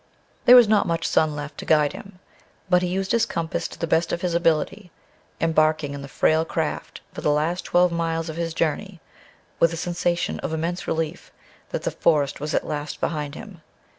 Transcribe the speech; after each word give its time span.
There 0.45 0.55
was 0.55 0.67
not 0.67 0.87
much 0.87 1.07
sun 1.07 1.35
left 1.35 1.59
to 1.59 1.63
guide 1.65 1.93
him, 1.93 2.17
but 2.71 2.81
he 2.81 2.87
used 2.87 3.11
his 3.11 3.27
compass 3.27 3.67
to 3.67 3.77
the 3.77 3.85
best 3.85 4.11
of 4.11 4.21
his 4.23 4.33
ability, 4.33 4.89
embarking 5.39 5.93
in 5.93 6.01
the 6.01 6.07
frail 6.07 6.43
craft 6.43 7.01
for 7.13 7.21
the 7.21 7.29
last 7.29 7.65
twelve 7.65 7.91
miles 7.91 8.27
of 8.27 8.35
his 8.35 8.55
journey 8.55 8.99
with 9.59 9.71
a 9.73 9.77
sensation 9.77 10.39
of 10.39 10.53
immense 10.53 10.87
relief 10.87 11.31
that 11.69 11.83
the 11.83 11.91
forest 11.91 12.39
was 12.39 12.55
at 12.55 12.65
last 12.65 12.99
behind 12.99 13.35
him. 13.35 13.61